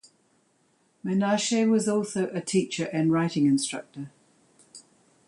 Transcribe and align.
Menashe 1.05 1.69
was 1.69 1.87
also 1.87 2.29
a 2.33 2.41
teacher 2.41 2.85
and 2.85 3.11
writing 3.11 3.45
instructor. 3.45 4.09